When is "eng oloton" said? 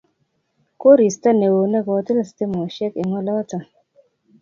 3.01-3.63